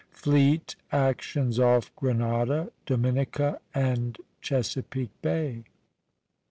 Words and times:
FLEET 0.15 0.75
ACTIONS 0.91 1.59
OFF 1.59 1.95
GRENADA, 1.95 2.71
DOMINICA, 2.87 3.59
AND 3.75 4.17
CHESAPEAKE 4.41 5.11
BAY. 5.21 5.63